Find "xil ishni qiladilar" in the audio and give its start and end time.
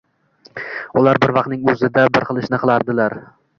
2.33-3.21